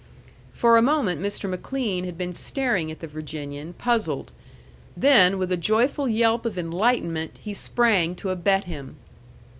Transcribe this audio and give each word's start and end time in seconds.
For 0.53 0.77
a 0.77 0.81
moment 0.81 1.21
Mr. 1.21 1.47
McLean 1.47 2.05
had 2.05 2.17
been 2.17 2.33
staring 2.33 2.89
at 2.89 3.01
the 3.01 3.07
Virginian, 3.07 3.73
puzzled. 3.73 4.31
Then, 4.97 5.37
with 5.37 5.51
a 5.51 5.57
joyful 5.57 6.07
yelp 6.09 6.43
of 6.43 6.57
enlightenment, 6.57 7.37
he 7.39 7.53
sprang 7.53 8.15
to 8.15 8.31
abet 8.31 8.63
him. 8.63 8.95